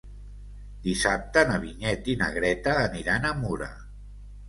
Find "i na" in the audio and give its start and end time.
2.15-2.33